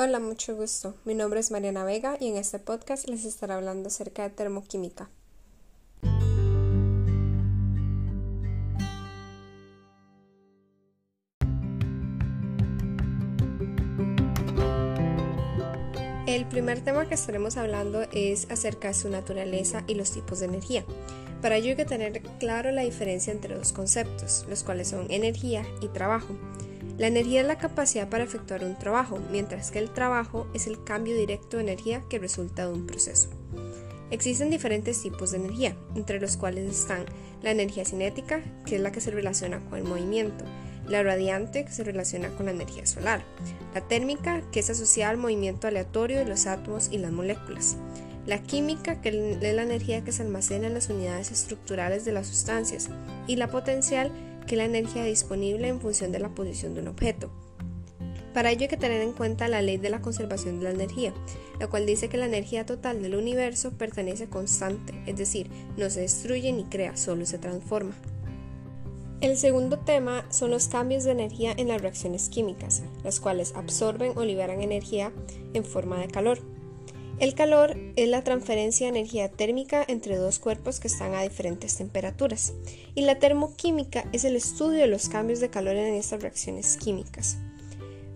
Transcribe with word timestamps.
Hola, 0.00 0.20
mucho 0.20 0.54
gusto. 0.54 0.94
Mi 1.04 1.16
nombre 1.16 1.40
es 1.40 1.50
Mariana 1.50 1.82
Vega 1.82 2.16
y 2.20 2.28
en 2.28 2.36
este 2.36 2.60
podcast 2.60 3.08
les 3.08 3.24
estaré 3.24 3.54
hablando 3.54 3.88
acerca 3.88 4.22
de 4.22 4.30
termoquímica. 4.30 5.10
El 16.28 16.46
primer 16.46 16.84
tema 16.84 17.08
que 17.08 17.14
estaremos 17.16 17.56
hablando 17.56 18.02
es 18.12 18.48
acerca 18.52 18.86
de 18.86 18.94
su 18.94 19.08
naturaleza 19.08 19.82
y 19.88 19.96
los 19.96 20.12
tipos 20.12 20.38
de 20.38 20.46
energía. 20.46 20.84
Para 21.42 21.56
ello 21.56 21.70
hay 21.70 21.76
que 21.76 21.84
tener 21.84 22.22
claro 22.38 22.70
la 22.70 22.82
diferencia 22.82 23.32
entre 23.32 23.56
dos 23.56 23.72
conceptos, 23.72 24.46
los 24.48 24.62
cuales 24.62 24.86
son 24.86 25.10
energía 25.10 25.66
y 25.80 25.88
trabajo. 25.88 26.36
La 26.98 27.06
energía 27.06 27.42
es 27.42 27.46
la 27.46 27.58
capacidad 27.58 28.08
para 28.08 28.24
efectuar 28.24 28.64
un 28.64 28.76
trabajo, 28.76 29.20
mientras 29.30 29.70
que 29.70 29.78
el 29.78 29.90
trabajo 29.90 30.48
es 30.52 30.66
el 30.66 30.82
cambio 30.82 31.16
directo 31.16 31.56
de 31.56 31.62
energía 31.62 32.02
que 32.10 32.18
resulta 32.18 32.66
de 32.66 32.72
un 32.72 32.86
proceso. 32.86 33.30
Existen 34.10 34.50
diferentes 34.50 35.00
tipos 35.00 35.30
de 35.30 35.36
energía, 35.36 35.76
entre 35.94 36.20
los 36.20 36.36
cuales 36.36 36.68
están 36.68 37.04
la 37.40 37.52
energía 37.52 37.84
cinética, 37.84 38.42
que 38.66 38.76
es 38.76 38.80
la 38.80 38.90
que 38.90 39.00
se 39.00 39.12
relaciona 39.12 39.60
con 39.60 39.78
el 39.78 39.84
movimiento, 39.84 40.44
la 40.88 41.04
radiante, 41.04 41.64
que 41.64 41.70
se 41.70 41.84
relaciona 41.84 42.30
con 42.30 42.46
la 42.46 42.52
energía 42.52 42.84
solar, 42.84 43.22
la 43.74 43.86
térmica, 43.86 44.42
que 44.50 44.58
es 44.58 44.70
asociada 44.70 45.10
al 45.10 45.18
movimiento 45.18 45.68
aleatorio 45.68 46.18
de 46.18 46.24
los 46.24 46.46
átomos 46.46 46.88
y 46.90 46.98
las 46.98 47.12
moléculas, 47.12 47.76
la 48.26 48.42
química, 48.42 49.00
que 49.00 49.10
es 49.10 49.54
la 49.54 49.62
energía 49.62 50.02
que 50.02 50.12
se 50.12 50.22
almacena 50.22 50.66
en 50.66 50.74
las 50.74 50.88
unidades 50.88 51.30
estructurales 51.30 52.04
de 52.04 52.12
las 52.12 52.26
sustancias, 52.26 52.90
y 53.26 53.36
la 53.36 53.48
potencial, 53.48 54.10
que 54.48 54.56
la 54.56 54.64
energía 54.64 55.04
disponible 55.04 55.68
en 55.68 55.80
función 55.80 56.10
de 56.10 56.18
la 56.18 56.30
posición 56.30 56.74
de 56.74 56.80
un 56.80 56.88
objeto. 56.88 57.30
Para 58.34 58.50
ello 58.50 58.62
hay 58.62 58.68
que 58.68 58.76
tener 58.76 59.00
en 59.02 59.12
cuenta 59.12 59.48
la 59.48 59.62
ley 59.62 59.78
de 59.78 59.90
la 59.90 60.00
conservación 60.00 60.58
de 60.58 60.64
la 60.64 60.70
energía, 60.70 61.12
la 61.60 61.68
cual 61.68 61.86
dice 61.86 62.08
que 62.08 62.16
la 62.16 62.26
energía 62.26 62.66
total 62.66 63.02
del 63.02 63.14
universo 63.14 63.72
pertenece 63.72 64.28
constante, 64.28 64.94
es 65.06 65.16
decir, 65.16 65.50
no 65.76 65.88
se 65.90 66.00
destruye 66.00 66.52
ni 66.52 66.64
crea, 66.64 66.96
solo 66.96 67.26
se 67.26 67.38
transforma. 67.38 67.94
El 69.20 69.36
segundo 69.36 69.80
tema 69.80 70.24
son 70.30 70.52
los 70.52 70.68
cambios 70.68 71.02
de 71.02 71.10
energía 71.10 71.52
en 71.56 71.68
las 71.68 71.82
reacciones 71.82 72.28
químicas, 72.28 72.82
las 73.02 73.18
cuales 73.18 73.52
absorben 73.56 74.12
o 74.16 74.24
liberan 74.24 74.62
energía 74.62 75.12
en 75.54 75.64
forma 75.64 75.98
de 75.98 76.06
calor. 76.06 76.38
El 77.20 77.34
calor 77.34 77.76
es 77.96 78.08
la 78.08 78.22
transferencia 78.22 78.86
de 78.86 78.96
energía 78.96 79.28
térmica 79.28 79.84
entre 79.88 80.16
dos 80.16 80.38
cuerpos 80.38 80.78
que 80.78 80.86
están 80.86 81.14
a 81.14 81.22
diferentes 81.22 81.76
temperaturas 81.76 82.52
y 82.94 83.02
la 83.02 83.18
termoquímica 83.18 84.04
es 84.12 84.24
el 84.24 84.36
estudio 84.36 84.78
de 84.78 84.86
los 84.86 85.08
cambios 85.08 85.40
de 85.40 85.50
calor 85.50 85.74
en 85.74 85.94
estas 85.94 86.22
reacciones 86.22 86.76
químicas. 86.76 87.36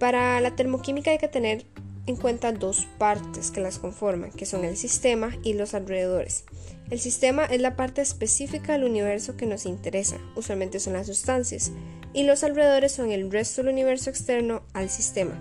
Para 0.00 0.40
la 0.40 0.56
termoquímica 0.56 1.12
hay 1.12 1.18
que 1.18 1.28
tener 1.28 1.64
en 2.06 2.16
cuenta 2.16 2.50
dos 2.50 2.88
partes 2.98 3.52
que 3.52 3.60
las 3.60 3.78
conforman, 3.78 4.32
que 4.32 4.46
son 4.46 4.64
el 4.64 4.76
sistema 4.76 5.30
y 5.44 5.52
los 5.52 5.74
alrededores. 5.74 6.44
El 6.90 6.98
sistema 6.98 7.44
es 7.44 7.60
la 7.60 7.76
parte 7.76 8.00
específica 8.00 8.72
del 8.72 8.84
universo 8.84 9.36
que 9.36 9.46
nos 9.46 9.64
interesa, 9.64 10.18
usualmente 10.34 10.80
son 10.80 10.94
las 10.94 11.06
sustancias, 11.06 11.70
y 12.14 12.24
los 12.24 12.42
alrededores 12.42 12.92
son 12.92 13.12
el 13.12 13.30
resto 13.30 13.62
del 13.62 13.72
universo 13.74 14.10
externo 14.10 14.62
al 14.72 14.90
sistema. 14.90 15.38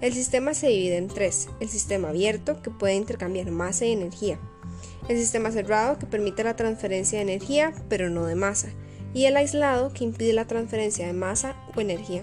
El 0.00 0.14
sistema 0.14 0.54
se 0.54 0.68
divide 0.68 0.96
en 0.96 1.08
tres. 1.08 1.48
El 1.60 1.68
sistema 1.68 2.08
abierto, 2.08 2.62
que 2.62 2.70
puede 2.70 2.94
intercambiar 2.94 3.50
masa 3.50 3.84
y 3.84 3.92
energía. 3.92 4.40
El 5.10 5.18
sistema 5.18 5.50
cerrado, 5.50 5.98
que 5.98 6.06
permite 6.06 6.42
la 6.42 6.56
transferencia 6.56 7.18
de 7.18 7.24
energía, 7.24 7.74
pero 7.90 8.08
no 8.08 8.24
de 8.24 8.34
masa. 8.34 8.70
Y 9.12 9.26
el 9.26 9.36
aislado, 9.36 9.92
que 9.92 10.04
impide 10.04 10.32
la 10.32 10.46
transferencia 10.46 11.06
de 11.06 11.12
masa 11.12 11.54
o 11.76 11.80
energía. 11.82 12.22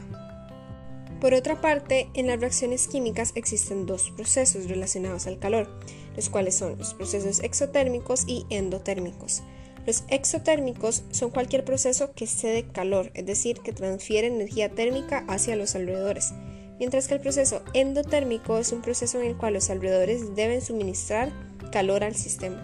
Por 1.22 1.36
otra 1.36 1.62
parte, 1.62 2.10
en 2.16 2.28
las 2.28 2.40
reacciones 2.40 2.88
químicas 2.88 3.32
existen 3.36 3.86
dos 3.86 4.12
procesos 4.16 4.68
relacionados 4.68 5.28
al 5.28 5.38
calor, 5.38 5.70
los 6.16 6.30
cuales 6.30 6.56
son 6.56 6.80
los 6.80 6.96
procesos 6.96 7.42
exotérmicos 7.44 8.24
y 8.26 8.48
endotérmicos. 8.50 9.44
Los 9.86 10.04
exotérmicos 10.10 11.04
son 11.12 11.30
cualquier 11.30 11.64
proceso 11.64 12.12
que 12.14 12.26
cede 12.26 12.68
calor, 12.68 13.12
es 13.14 13.26
decir, 13.26 13.60
que 13.60 13.72
transfiere 13.72 14.28
energía 14.28 14.70
térmica 14.70 15.26
hacia 15.28 15.56
los 15.56 15.76
alrededores 15.76 16.34
mientras 16.80 17.08
que 17.08 17.16
el 17.16 17.20
proceso 17.20 17.62
endotérmico 17.74 18.58
es 18.58 18.72
un 18.72 18.82
proceso 18.82 19.20
en 19.20 19.28
el 19.28 19.38
cual 19.38 19.54
los 19.54 19.70
alrededores 19.70 20.36
deben 20.36 20.62
suministrar 20.62 21.32
calor 21.72 22.04
al 22.04 22.16
sistema. 22.16 22.62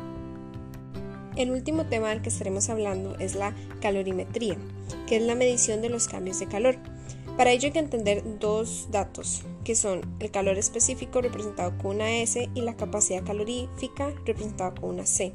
El 1.35 1.51
último 1.51 1.85
tema 1.87 2.09
del 2.09 2.21
que 2.21 2.29
estaremos 2.29 2.69
hablando 2.69 3.17
es 3.17 3.35
la 3.35 3.55
calorimetría, 3.81 4.55
que 5.07 5.17
es 5.17 5.23
la 5.23 5.35
medición 5.35 5.81
de 5.81 5.89
los 5.89 6.07
cambios 6.07 6.39
de 6.39 6.47
calor. 6.47 6.77
Para 7.37 7.51
ello 7.51 7.65
hay 7.65 7.71
que 7.71 7.79
entender 7.79 8.23
dos 8.39 8.87
datos, 8.91 9.41
que 9.63 9.73
son 9.73 10.01
el 10.19 10.29
calor 10.29 10.59
específico 10.59 11.21
representado 11.21 11.75
con 11.79 11.95
una 11.95 12.17
S 12.17 12.49
y 12.53 12.61
la 12.61 12.77
capacidad 12.77 13.23
calorífica 13.23 14.13
representada 14.25 14.75
con 14.75 14.91
una 14.91 15.07
C. 15.07 15.33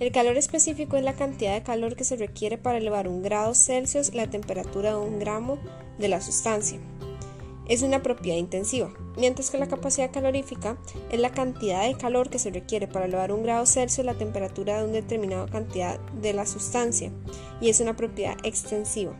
El 0.00 0.12
calor 0.12 0.38
específico 0.38 0.96
es 0.96 1.02
la 1.02 1.12
cantidad 1.12 1.54
de 1.54 1.62
calor 1.62 1.94
que 1.94 2.04
se 2.04 2.16
requiere 2.16 2.56
para 2.56 2.78
elevar 2.78 3.06
un 3.06 3.20
grado 3.20 3.54
Celsius 3.54 4.14
la 4.14 4.30
temperatura 4.30 4.90
de 4.90 4.96
un 4.96 5.18
gramo 5.18 5.58
de 5.98 6.08
la 6.08 6.22
sustancia 6.22 6.78
es 7.68 7.82
una 7.82 8.02
propiedad 8.02 8.38
intensiva, 8.38 8.90
mientras 9.16 9.50
que 9.50 9.58
la 9.58 9.68
capacidad 9.68 10.10
calorífica 10.10 10.78
es 11.10 11.20
la 11.20 11.30
cantidad 11.30 11.86
de 11.86 11.96
calor 11.96 12.30
que 12.30 12.38
se 12.38 12.50
requiere 12.50 12.88
para 12.88 13.04
elevar 13.04 13.30
un 13.32 13.42
grado 13.42 13.66
Celsius 13.66 14.06
la 14.06 14.14
temperatura 14.14 14.78
de 14.78 14.84
una 14.84 14.94
determinada 14.94 15.46
cantidad 15.46 16.00
de 16.00 16.32
la 16.32 16.46
sustancia 16.46 17.12
y 17.60 17.68
es 17.68 17.80
una 17.80 17.94
propiedad 17.94 18.36
extensiva. 18.42 19.14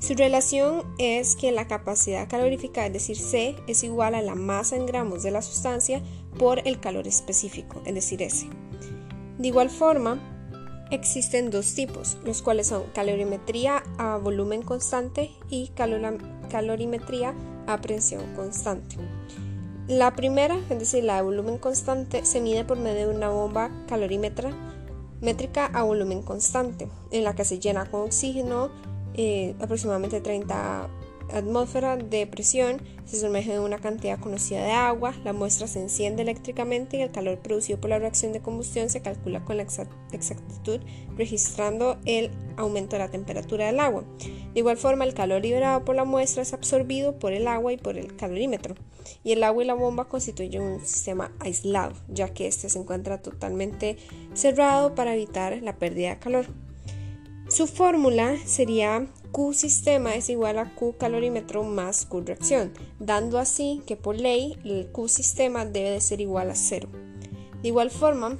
Su 0.00 0.14
relación 0.14 0.84
es 0.98 1.34
que 1.34 1.50
la 1.50 1.66
capacidad 1.66 2.28
calorífica, 2.28 2.86
es 2.86 2.92
decir, 2.92 3.16
C, 3.16 3.56
es 3.66 3.82
igual 3.82 4.14
a 4.14 4.22
la 4.22 4.36
masa 4.36 4.76
en 4.76 4.86
gramos 4.86 5.24
de 5.24 5.32
la 5.32 5.42
sustancia 5.42 6.02
por 6.38 6.66
el 6.66 6.78
calor 6.78 7.08
específico, 7.08 7.82
es 7.84 7.94
decir, 7.94 8.22
S. 8.22 8.46
De 9.38 9.48
igual 9.48 9.70
forma, 9.70 10.20
existen 10.92 11.50
dos 11.50 11.74
tipos, 11.74 12.16
los 12.24 12.42
cuales 12.42 12.68
son 12.68 12.84
calorimetría 12.94 13.82
a 13.98 14.16
volumen 14.18 14.62
constante 14.62 15.32
y 15.50 15.68
calorimetría 16.48 17.34
a 17.66 17.80
presión 17.80 18.34
constante. 18.34 18.96
La 19.86 20.14
primera, 20.14 20.58
es 20.68 20.78
decir, 20.78 21.04
la 21.04 21.16
de 21.16 21.22
volumen 21.22 21.58
constante, 21.58 22.24
se 22.24 22.40
mide 22.40 22.64
por 22.64 22.78
medio 22.78 23.08
de 23.08 23.14
una 23.14 23.30
bomba 23.30 23.70
calorímetra 23.88 24.50
métrica 25.20 25.66
a 25.66 25.82
volumen 25.82 26.22
constante, 26.22 26.88
en 27.10 27.24
la 27.24 27.34
que 27.34 27.44
se 27.44 27.58
llena 27.58 27.90
con 27.90 28.02
oxígeno 28.02 28.70
eh, 29.14 29.54
aproximadamente 29.60 30.20
30 30.20 30.88
atmósfera 31.32 31.96
de 31.96 32.26
presión, 32.26 32.80
se 33.04 33.20
sumerge 33.20 33.54
en 33.54 33.60
una 33.60 33.78
cantidad 33.78 34.18
conocida 34.18 34.62
de 34.62 34.72
agua, 34.72 35.14
la 35.24 35.32
muestra 35.32 35.66
se 35.66 35.80
enciende 35.80 36.22
eléctricamente 36.22 36.98
y 36.98 37.02
el 37.02 37.10
calor 37.10 37.38
producido 37.38 37.80
por 37.80 37.90
la 37.90 37.98
reacción 37.98 38.32
de 38.32 38.40
combustión 38.40 38.90
se 38.90 39.02
calcula 39.02 39.44
con 39.44 39.56
la 39.56 39.64
exactitud 40.12 40.80
registrando 41.16 41.98
el 42.04 42.30
aumento 42.56 42.96
de 42.96 43.00
la 43.00 43.10
temperatura 43.10 43.66
del 43.66 43.80
agua. 43.80 44.04
De 44.58 44.60
igual 44.60 44.76
forma, 44.76 45.04
el 45.04 45.14
calor 45.14 45.42
liberado 45.42 45.84
por 45.84 45.94
la 45.94 46.04
muestra 46.04 46.42
es 46.42 46.52
absorbido 46.52 47.16
por 47.20 47.32
el 47.32 47.46
agua 47.46 47.72
y 47.72 47.76
por 47.76 47.96
el 47.96 48.16
calorímetro, 48.16 48.74
y 49.22 49.30
el 49.30 49.44
agua 49.44 49.62
y 49.62 49.66
la 49.68 49.74
bomba 49.74 50.08
constituyen 50.08 50.62
un 50.62 50.80
sistema 50.80 51.30
aislado, 51.38 51.94
ya 52.08 52.34
que 52.34 52.48
este 52.48 52.68
se 52.68 52.76
encuentra 52.80 53.22
totalmente 53.22 53.98
cerrado 54.34 54.96
para 54.96 55.14
evitar 55.14 55.62
la 55.62 55.78
pérdida 55.78 56.08
de 56.08 56.18
calor. 56.18 56.46
Su 57.48 57.68
fórmula 57.68 58.34
sería 58.46 59.06
Q 59.30 59.54
sistema 59.54 60.16
es 60.16 60.28
igual 60.28 60.58
a 60.58 60.74
Q 60.74 60.96
calorímetro 60.98 61.62
más 61.62 62.04
Q 62.04 62.22
reacción, 62.22 62.72
dando 62.98 63.38
así 63.38 63.80
que 63.86 63.94
por 63.94 64.16
ley 64.16 64.58
el 64.64 64.88
Q 64.88 65.06
sistema 65.06 65.66
debe 65.66 65.92
de 65.92 66.00
ser 66.00 66.20
igual 66.20 66.50
a 66.50 66.56
cero. 66.56 66.88
De 67.62 67.68
igual 67.68 67.92
forma, 67.92 68.36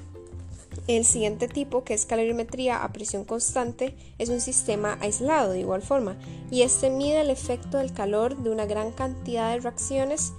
el 0.87 1.05
siguiente 1.05 1.47
tipo, 1.47 1.83
que 1.83 1.93
es 1.93 2.05
calorimetría 2.05 2.83
a 2.83 2.91
presión 2.91 3.25
constante, 3.25 3.95
es 4.17 4.29
un 4.29 4.41
sistema 4.41 4.97
aislado 5.01 5.51
de 5.51 5.59
igual 5.59 5.81
forma, 5.81 6.17
y 6.51 6.61
este 6.63 6.89
mide 6.89 7.21
el 7.21 7.29
efecto 7.29 7.77
del 7.77 7.93
calor 7.93 8.37
de 8.37 8.49
una 8.49 8.65
gran 8.65 8.91
cantidad 8.91 9.53
de 9.53 9.59
reacciones 9.59 10.33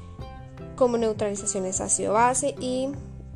como 0.77 0.99
neutralizaciones 0.99 1.81
ácido-base 1.81 2.55
y 2.61 2.89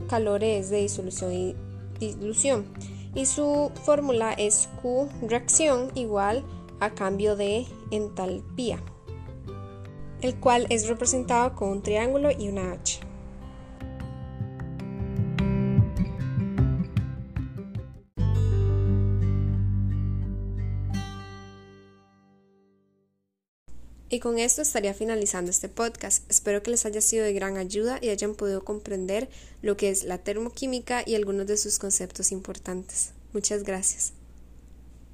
calores 0.08 0.70
de 0.70 0.78
disolución 0.78 1.32
y 1.32 1.56
dilución 1.98 2.66
y 3.14 3.26
su 3.26 3.70
fórmula 3.84 4.32
es 4.32 4.68
Q 4.82 5.08
reacción 5.22 5.90
igual 5.94 6.44
a 6.80 6.90
cambio 6.90 7.36
de 7.36 7.66
entalpía, 7.90 8.82
el 10.20 10.34
cual 10.36 10.66
es 10.70 10.88
representado 10.88 11.54
con 11.54 11.68
un 11.68 11.82
triángulo 11.82 12.30
y 12.30 12.48
una 12.48 12.72
H. 12.72 13.00
Y 24.14 24.20
con 24.20 24.38
esto 24.38 24.62
estaría 24.62 24.94
finalizando 24.94 25.50
este 25.50 25.68
podcast. 25.68 26.22
Espero 26.30 26.62
que 26.62 26.70
les 26.70 26.86
haya 26.86 27.00
sido 27.00 27.24
de 27.24 27.32
gran 27.32 27.56
ayuda 27.56 27.98
y 28.00 28.10
hayan 28.10 28.36
podido 28.36 28.64
comprender 28.64 29.28
lo 29.60 29.76
que 29.76 29.90
es 29.90 30.04
la 30.04 30.18
termoquímica 30.18 31.02
y 31.04 31.16
algunos 31.16 31.48
de 31.48 31.56
sus 31.56 31.80
conceptos 31.80 32.30
importantes. 32.30 33.10
Muchas 33.32 33.64
gracias. 33.64 34.12